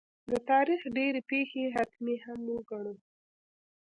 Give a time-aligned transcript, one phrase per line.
[0.31, 2.95] د تاریخ ډېرې پېښې حتمي هم وګڼو.